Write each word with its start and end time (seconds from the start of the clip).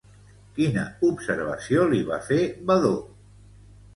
Quina 0.53 0.85
observació 1.09 1.85
li 1.91 2.01
va 2.09 2.19
fer 2.31 2.39
Vadó? 2.71 2.95